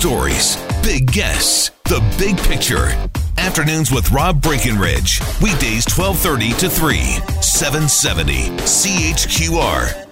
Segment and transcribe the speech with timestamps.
[0.00, 2.86] Stories, big guests, the big picture.
[3.36, 5.20] Afternoons with Rob Breckenridge.
[5.42, 6.96] Weekdays 1230 to 3,
[7.42, 10.06] 770 CHQR.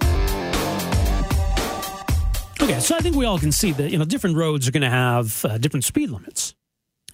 [2.60, 4.82] Okay, so I think we all can see that you know different roads are going
[4.82, 6.54] to have uh, different speed limits.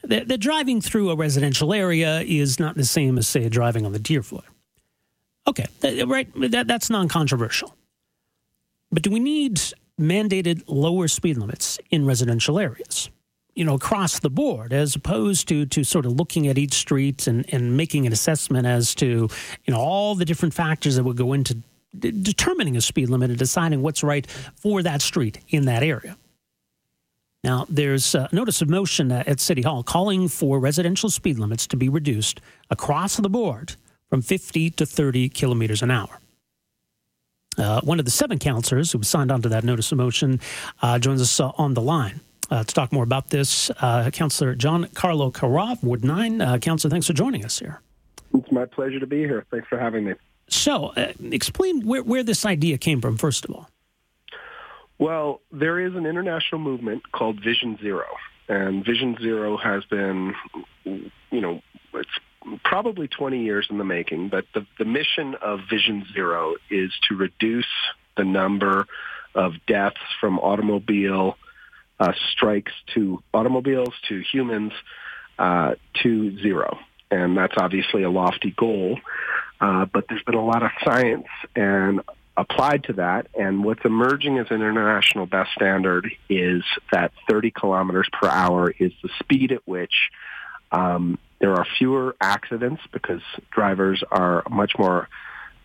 [0.02, 3.92] That, that driving through a residential area is not the same as say driving on
[3.92, 4.45] the Deerfoot.
[5.47, 7.72] Okay, that, right, that, that's non-controversial.
[8.91, 9.61] But do we need
[10.01, 13.11] mandated lower speed limits in residential areas?
[13.55, 17.27] You know, across the board, as opposed to to sort of looking at each street
[17.28, 19.28] and, and making an assessment as to
[19.64, 21.59] you know all the different factors that would go into
[21.98, 26.17] determining a speed limit and deciding what's right for that street in that area.
[27.45, 31.77] Now, there's a notice of motion at City Hall calling for residential speed limits to
[31.77, 33.77] be reduced across the board
[34.08, 36.20] from 50 to 30 kilometers an hour.
[37.58, 40.41] Uh, one of the seven councilors who signed on to that notice of motion
[40.83, 42.20] uh, joins us uh, on the line.
[42.50, 46.41] Uh, to talk more about this, uh, Councillor Giancarlo Carra, Ward 9.
[46.41, 47.80] Uh, Councillor, thanks for joining us here.
[48.34, 49.46] It's my pleasure to be here.
[49.50, 50.14] Thanks for having me.
[50.48, 53.68] So, uh, explain where, where this idea came from, first of all.
[54.98, 58.06] Well, there is an international movement called Vision Zero,
[58.48, 60.34] and Vision Zero has been,
[60.84, 61.62] you know,
[61.94, 62.11] it's
[62.64, 67.17] probably 20 years in the making, but the, the mission of Vision Zero is to
[67.17, 67.67] reduce
[68.17, 68.86] the number
[69.34, 71.36] of deaths from automobile
[71.98, 74.73] uh, strikes to automobiles to humans
[75.39, 76.78] uh, to zero.
[77.11, 78.98] And that's obviously a lofty goal.
[79.61, 82.01] Uh, but there's been a lot of science and
[82.36, 83.29] applied to that.
[83.39, 88.92] And what's emerging as an international best standard is that 30 kilometers per hour is
[89.02, 89.95] the speed at which
[90.73, 95.10] um, there are fewer accidents because drivers are much more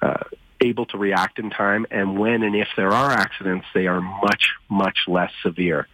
[0.02, 0.26] uh,
[0.60, 1.86] able to react in time.
[1.90, 5.88] And when and if there are accidents, they are much, much less severe.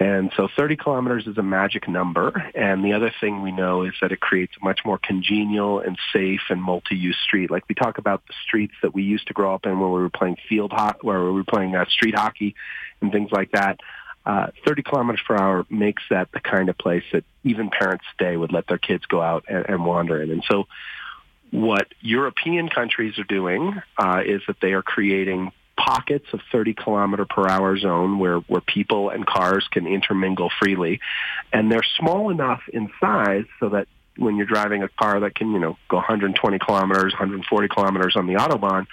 [0.00, 2.50] And so 30 kilometers is a magic number.
[2.56, 5.96] And the other thing we know is that it creates a much more congenial and
[6.12, 7.52] safe and multi-use street.
[7.52, 10.00] Like we talk about the streets that we used to grow up in when we
[10.00, 12.56] were playing field hockey, where we were playing uh, street hockey
[13.00, 13.78] and things like that.
[14.26, 18.36] Uh, 30 kilometers per hour makes that the kind of place that even parents today
[18.36, 20.30] would let their kids go out and, and wander in.
[20.30, 20.66] And so
[21.50, 27.24] what European countries are doing uh, is that they are creating pockets of 30 kilometer
[27.24, 31.00] per hour zone where, where people and cars can intermingle freely.
[31.52, 35.50] And they're small enough in size so that when you're driving a car that can,
[35.52, 38.86] you know, go 120 kilometers, 140 kilometers on the Autobahn,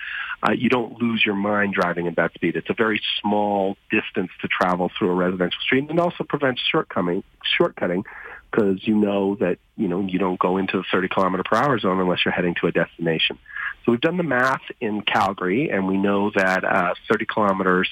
[0.47, 2.55] uh, you don't lose your mind driving at that speed.
[2.55, 7.23] It's a very small distance to travel through a residential street and also prevents shortcoming,
[7.59, 8.03] shortcutting
[8.49, 11.79] because you know that, you know, you don't go into the 30 kilometer per hour
[11.79, 13.37] zone unless you're heading to a destination.
[13.85, 17.89] So we've done the math in Calgary, and we know that uh, 30 kilometers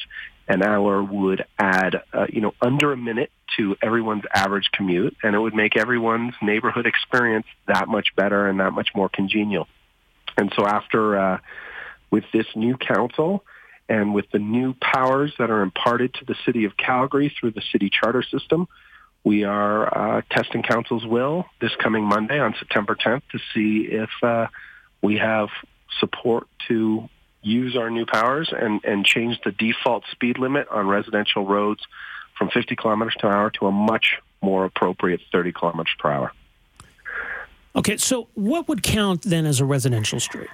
[0.49, 5.35] an hour would add, uh, you know, under a minute to everyone's average commute, and
[5.35, 9.67] it would make everyone's neighborhood experience that much better and that much more congenial.
[10.37, 11.37] And so after, uh,
[12.09, 13.43] with this new council
[13.87, 17.63] and with the new powers that are imparted to the city of Calgary through the
[17.71, 18.67] city charter system,
[19.23, 24.09] we are uh, testing council's will this coming Monday on September 10th to see if
[24.23, 24.47] uh,
[25.01, 25.49] we have
[25.99, 27.07] support to
[27.41, 31.81] use our new powers and, and change the default speed limit on residential roads
[32.37, 36.31] from 50 kilometers per hour to a much more appropriate 30 kilometers per hour.
[37.75, 40.49] Okay, so what would count then as a residential street?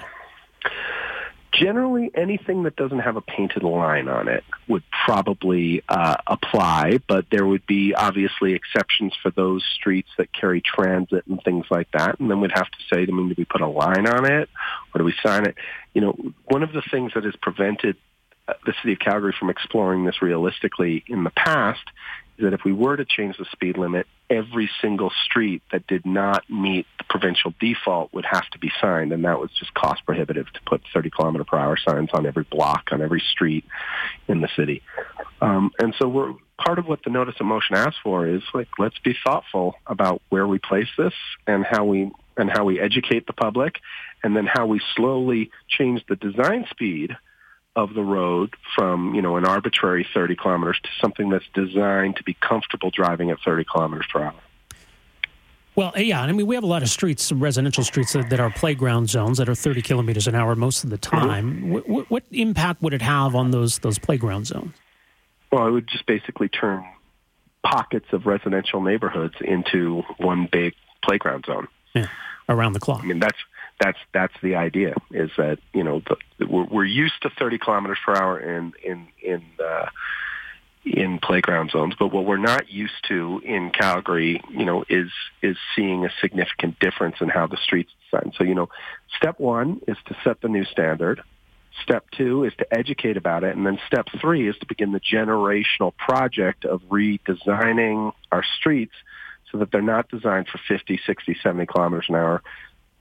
[1.60, 7.26] Generally, anything that doesn't have a painted line on it would probably uh, apply, but
[7.32, 12.20] there would be obviously exceptions for those streets that carry transit and things like that.
[12.20, 14.50] And then we'd have to say, I mean, do we put a line on it
[14.94, 15.56] or do we sign it?
[15.94, 17.96] You know, one of the things that has prevented
[18.48, 21.84] uh, the city of Calgary from exploring this realistically in the past
[22.40, 26.50] that if we were to change the speed limit, every single street that did not
[26.50, 30.52] meet the provincial default would have to be signed, and that was just cost prohibitive
[30.54, 33.66] to put 30 kilometer per hour signs on every block, on every street
[34.28, 34.82] in the city.
[35.42, 38.68] Um, and so we're part of what the notice of motion asks for is like
[38.80, 41.14] let's be thoughtful about where we place this
[41.46, 43.76] and how we and how we educate the public,
[44.24, 47.16] and then how we slowly change the design speed
[47.76, 52.24] of the road from, you know, an arbitrary 30 kilometers to something that's designed to
[52.24, 54.34] be comfortable driving at 30 kilometers per hour.
[55.76, 58.50] Well, yeah, I mean, we have a lot of streets, residential streets that, that are
[58.50, 61.28] playground zones that are 30 kilometers an hour most of the Mm-hmm.
[61.28, 61.70] time.
[61.70, 64.74] What, what impact would it have on those those playground zones?
[65.52, 66.86] Well, it would just basically turn
[67.64, 70.74] pockets of residential neighborhoods into one big
[71.04, 71.68] playground zone.
[71.94, 72.08] Yeah,
[72.48, 73.02] around the clock.
[73.04, 73.38] I mean, that's
[73.80, 74.96] that's that's the idea.
[75.12, 76.02] Is that you know
[76.40, 79.88] the, we're, we're used to 30 kilometers per hour in in in uh,
[80.86, 85.10] in playground zones, but what we're not used to in Calgary, you know, is
[85.42, 88.36] is seeing a significant difference in how the streets are designed.
[88.38, 88.70] So you know,
[89.18, 91.22] step one is to set the new standard.
[91.84, 93.56] Step two is to educate about it.
[93.56, 98.94] And then step three is to begin the generational project of redesigning our streets
[99.52, 102.42] so that they're not designed for 50, 60, 70 kilometers an hour.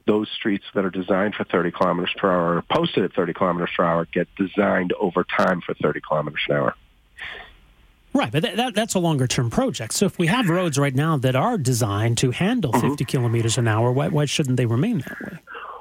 [0.07, 3.71] Those streets that are designed for 30 kilometers per hour or posted at 30 kilometers
[3.75, 6.75] per hour get designed over time for 30 kilometers an hour.
[8.13, 9.93] Right, but that, that, that's a longer term project.
[9.93, 12.89] So if we have roads right now that are designed to handle Mm-hmm.
[12.89, 15.39] 50 kilometers an hour, why, why shouldn't they remain that way?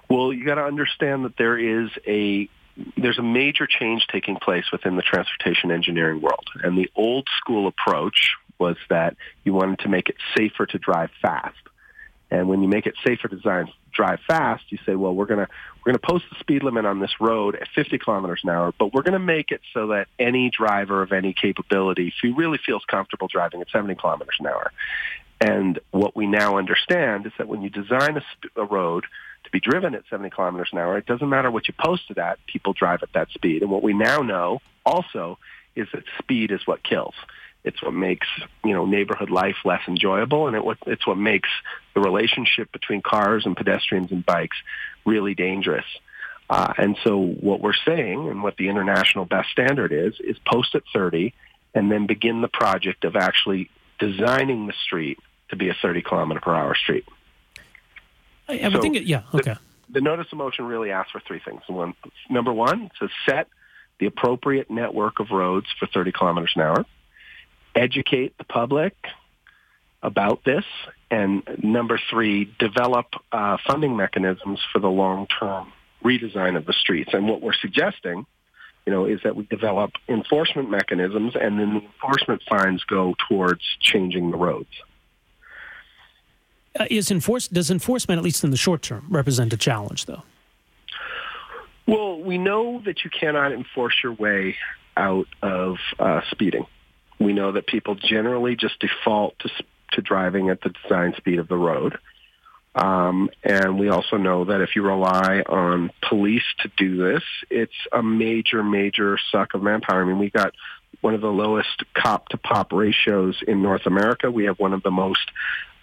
[0.08, 2.48] Well, you got to understand that there is a
[2.96, 6.48] there's a major change taking place within the transportation engineering world.
[6.62, 11.10] And the old school approach was that you wanted to make it safer to drive
[11.22, 11.56] fast.
[12.30, 15.48] And when you make it safer to drive fast, you say, well, we're going to
[15.84, 18.72] we're going to post the speed limit on this road at 50 kilometers an hour,
[18.78, 22.58] but we're going to make it so that any driver of any capability, he really
[22.64, 24.72] feels comfortable driving at 70 kilometers an hour.
[25.40, 29.04] And what we now understand is that when you design a, a road
[29.44, 32.14] to be driven at 70 kilometers an hour, it doesn't matter what you post to
[32.14, 33.60] that, people drive at that speed.
[33.60, 35.38] And what we now know also
[35.76, 37.14] is that speed is what kills.
[37.64, 38.26] It's what makes
[38.62, 41.48] you know neighborhood life less enjoyable, and it, it's what makes
[41.94, 44.56] the relationship between cars and pedestrians and bikes
[45.04, 45.86] really dangerous.
[46.50, 50.74] Uh, and so what we're saying, and what the international best standard is, is post
[50.74, 51.32] at 30,
[51.74, 55.18] and then begin the project of actually designing the street
[55.48, 57.06] to be a 30 kilometer per hour street.
[58.48, 59.56] I, I would So think, it, yeah, okay.
[59.88, 61.62] The notice of motion really asks for three things.
[61.66, 61.94] One,
[62.28, 63.48] number one, to set
[63.98, 66.86] the appropriate network of roads for 30 kilometers an hour,
[67.74, 68.94] educate the public
[70.02, 70.64] about this,
[71.10, 75.72] and number three, develop uh, funding mechanisms for the long-term
[76.04, 77.10] redesign of the streets.
[77.14, 78.26] And what we're suggesting,
[78.84, 83.62] you know, is that we develop enforcement mechanisms, and then the enforcement fines go towards
[83.80, 84.68] changing the roads.
[86.78, 90.22] Uh, is enforce, does enforcement, at least in the short term, represent a challenge, though?
[91.86, 94.56] Well, we know that you cannot enforce your way
[94.96, 96.66] out of uh, speeding.
[97.18, 99.50] We know that people generally just default to,
[99.92, 101.98] to driving at the design speed of the road.
[102.74, 107.72] Um, and we also know that if you rely on police to do this, it's
[107.92, 110.02] a major, major suck of manpower.
[110.02, 110.54] I mean, we got
[111.00, 114.30] one of the lowest cop to pop ratios in North America.
[114.30, 115.30] We have one of the most,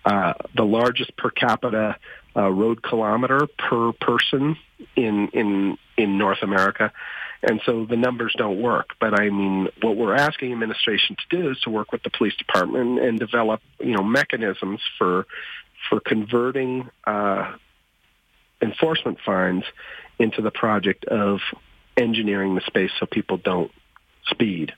[0.04, 1.96] uh, the largest per capita
[2.36, 4.58] uh, road kilometer per person
[4.96, 6.92] in in in North America.
[7.44, 8.90] And so the numbers don't work.
[9.00, 12.36] But I mean, what we're asking administration to do is to work with the police
[12.36, 15.26] department and develop, you know, mechanisms for
[15.90, 17.54] for converting uh,
[18.62, 19.64] enforcement fines
[20.20, 21.40] into the project of
[21.98, 23.72] engineering the space so people don't
[24.28, 24.74] speed.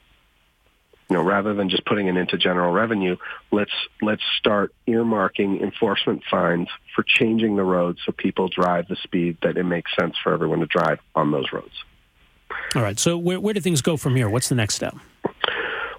[1.09, 3.17] You know, rather than just putting it into general revenue,
[3.51, 9.37] let's let's start earmarking enforcement fines for changing the roads so people drive the speed
[9.43, 11.83] that it makes sense for everyone to drive on those roads.
[12.75, 12.99] All right.
[12.99, 14.29] So where, where do things go from here?
[14.29, 14.95] What's the next step?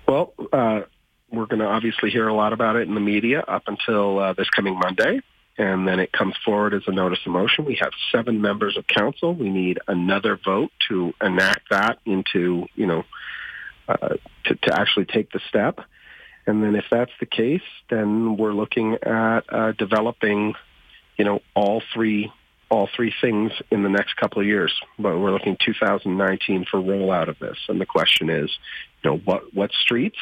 [0.07, 0.83] Well, uh,
[1.31, 4.33] we're going to obviously hear a lot about it in the media up until uh,
[4.35, 5.21] this coming Monday,
[5.59, 7.65] and then it comes forward as a notice of motion.
[7.65, 9.35] We have seven members of council.
[9.35, 13.05] We need another vote to enact that into, you know,
[13.89, 15.81] uh, to, to actually take the step.
[16.47, 20.55] And then if that's the case, then we're looking at uh, developing,
[21.17, 22.31] you know, all three
[22.75, 24.73] all three things in the next couple of years.
[24.99, 27.57] But we're looking 2019 for rollout of this.
[27.69, 28.51] And the question is,
[29.03, 30.19] you know, what what streets?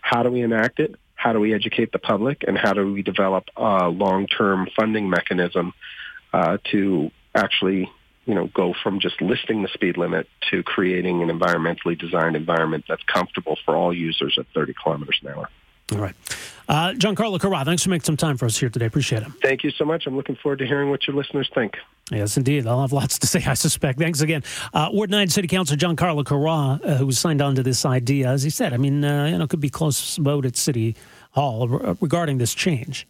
[0.00, 0.96] How do we enact it?
[1.14, 2.44] How do we educate the public?
[2.46, 5.72] And how do we develop a long-term funding mechanism
[6.32, 7.88] uh, to actually,
[8.26, 12.84] you know, go from just listing the speed limit to creating an environmentally designed environment
[12.88, 15.48] that's comfortable for all users at 30 kilometers an hour.
[15.94, 16.14] All right.
[16.66, 18.86] Uh, Giancarlo Carra, thanks for making some time for us here today.
[18.86, 19.28] Appreciate it.
[19.42, 20.06] Thank you so much.
[20.06, 21.76] I'm looking forward to hearing what your listeners think.
[22.10, 22.66] Yes, indeed.
[22.66, 23.98] I'll have lots to say, I suspect.
[23.98, 24.42] Thanks again.
[24.72, 28.42] Uh, Ward 9 City Councilor Giancarlo Carra, uh, who signed on to this idea, as
[28.42, 30.96] he said, I mean, uh, you know, it could be close vote at City
[31.32, 33.06] Hall re- regarding this change.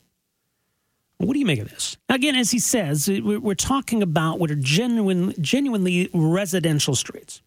[1.19, 1.97] What do you make of this?
[2.09, 7.41] Again, as he says, we're we're talking about what are genuine, genuinely residential streets.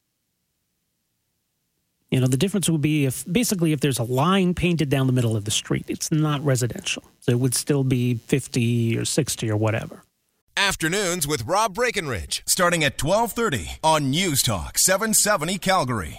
[2.09, 5.13] You know, the difference would be if basically if there's a line painted down the
[5.13, 7.03] middle of the street, it's not residential.
[7.19, 10.03] So it would still be 50 or 60 or whatever.
[10.55, 16.15] Afternoons with Rob Breckenridge, starting at 1230 on News Talk 770 Calgary.